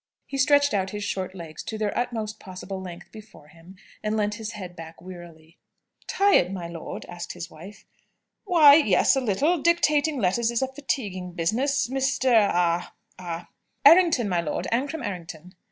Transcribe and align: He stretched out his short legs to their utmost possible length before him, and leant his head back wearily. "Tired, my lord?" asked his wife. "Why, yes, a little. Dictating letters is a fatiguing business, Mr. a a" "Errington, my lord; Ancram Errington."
He 0.25 0.39
stretched 0.39 0.73
out 0.73 0.89
his 0.89 1.03
short 1.03 1.35
legs 1.35 1.61
to 1.61 1.77
their 1.77 1.95
utmost 1.95 2.39
possible 2.39 2.81
length 2.81 3.11
before 3.11 3.49
him, 3.49 3.75
and 4.01 4.17
leant 4.17 4.33
his 4.41 4.53
head 4.53 4.75
back 4.75 4.99
wearily. 4.99 5.59
"Tired, 6.07 6.51
my 6.51 6.67
lord?" 6.67 7.05
asked 7.07 7.33
his 7.33 7.51
wife. 7.51 7.85
"Why, 8.43 8.73
yes, 8.73 9.15
a 9.15 9.21
little. 9.21 9.61
Dictating 9.61 10.17
letters 10.17 10.49
is 10.49 10.63
a 10.63 10.73
fatiguing 10.73 11.33
business, 11.33 11.87
Mr. 11.87 12.33
a 12.33 12.91
a" 13.23 13.47
"Errington, 13.85 14.27
my 14.27 14.41
lord; 14.41 14.67
Ancram 14.71 15.05
Errington." 15.05 15.53